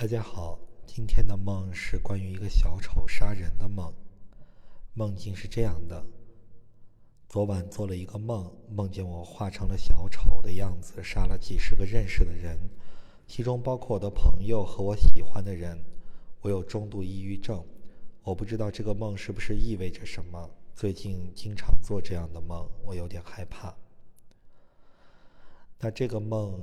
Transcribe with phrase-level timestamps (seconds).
[0.00, 3.92] 大家好，今天的梦是关于一个小丑杀人的梦。
[4.94, 6.02] 梦境是这样的：
[7.28, 12.58] 昨晚做了一个梦，梦见我化成了小丑的样子，杀了几十个认识的人，
[13.26, 15.78] 其中包括我的朋友和我喜欢的人。
[16.40, 17.62] 我有中度抑郁症，
[18.22, 20.50] 我不知道这个梦是不是意味着什么。
[20.74, 23.76] 最近经常做这样的梦，我有点害怕。
[25.78, 26.58] 那这个梦。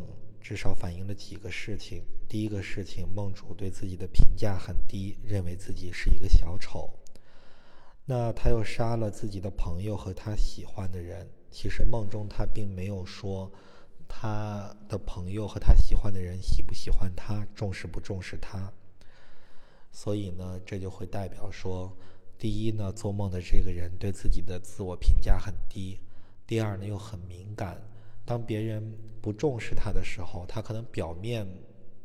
[0.48, 2.02] 至少反映了几个事情。
[2.30, 6.90] 第一个事情，梦主对自己的评价很低，认为自己是一个小丑。
[8.06, 11.30] 那他又杀了自己的朋友和他喜欢的人。
[11.52, 13.52] 其实梦中他并没有说
[14.08, 18.72] 他的朋友和他喜欢的人喜不喜欢他，重视不重视他。
[19.92, 21.92] 所以呢，这就会代表说，
[22.38, 26.00] 第一呢，做梦的这个人对自己的自我评价很低；
[26.48, 27.82] 第二呢，又很敏感。
[28.28, 28.84] 当别人
[29.22, 31.48] 不重视他的时候，他可能表面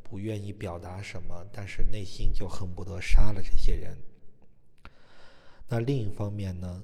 [0.04, 3.98] 不愿意表达什么，但是内心就恨不得杀了这些人。
[5.68, 6.82] 那另一方面呢？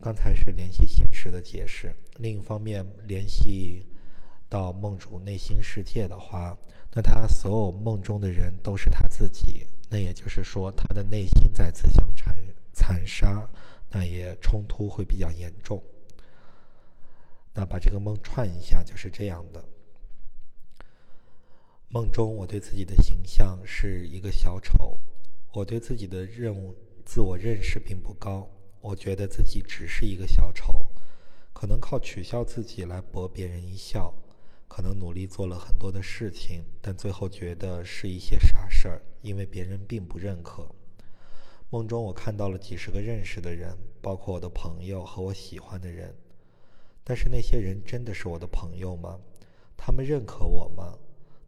[0.00, 3.84] 刚才是联系现实的解释，另一方面联系
[4.48, 6.56] 到梦主内心世界的话，
[6.92, 12.36] 那他所有梦中的人都是他自己，那也就是说，他的内心在自相残
[12.72, 13.48] 残杀，
[13.90, 15.82] 那也冲突会比较严重。
[17.54, 19.64] 那把这个梦串一下，就是这样的。
[21.88, 24.98] 梦中我对自己的形象是一个小丑，
[25.52, 28.48] 我对自己的任务自我认识并不高，
[28.80, 30.86] 我觉得自己只是一个小丑，
[31.52, 34.14] 可能靠取笑自己来博别人一笑，
[34.66, 40.66] 可能努力做了很多的事情，但最后觉得是一些傻事儿，因为别人并不认可。
[41.68, 46.14] 梦中我看到了几十个认识的人，包括我的朋友和我喜欢的人。
[47.04, 49.18] 但是那些人真的是我的朋友吗？
[49.76, 50.98] 他们认可我吗？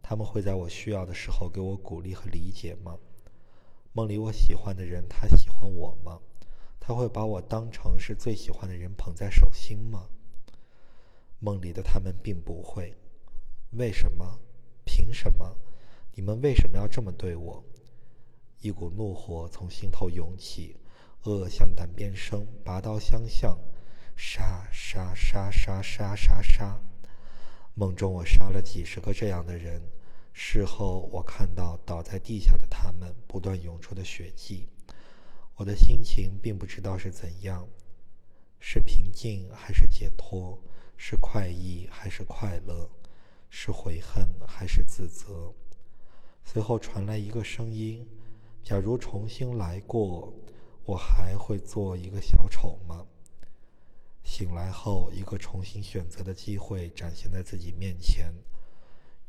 [0.01, 2.97] 他们会在我需要的时候给我鼓励和理解吗？
[3.93, 6.19] 梦里我喜欢的人，他喜欢我吗？
[6.79, 10.09] 他会把我当成是最喜欢的人捧在手心吗？
[11.39, 12.93] 梦里的他们并不会。
[13.71, 14.39] 为什么？
[14.83, 15.55] 凭什么？
[16.13, 17.63] 你们为什么要这么对我？
[18.59, 20.77] 一股怒火从心头涌起，
[21.23, 23.57] 恶向胆边生，拔刀相向。
[24.15, 24.54] 杀
[24.95, 26.79] 杀杀杀杀杀杀！
[27.73, 29.81] 梦中我杀了几十个这样的人，
[30.31, 34.69] 事后我看到倒在地下的他们不断涌出的血迹，
[35.55, 37.67] 我的心情并不知道是怎样，
[38.57, 40.57] 是平静还是解脱，
[40.95, 42.89] 是快意还是快乐，
[43.49, 45.53] 是悔恨还是自责。
[46.45, 48.07] 随后传来一个声音
[48.63, 50.33] ：“假如重新来过，
[50.85, 53.05] 我还会做一个小丑吗？”
[54.37, 58.33] 醒来后，一个重新选择的机会展现在自己面前。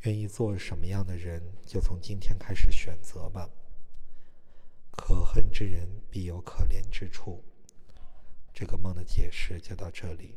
[0.01, 3.49] 愿意做什么样的人，就从今天开始选择吧。
[4.91, 7.45] 可恨之人必有可怜之处。
[8.53, 10.35] 这个梦的解释就到这里。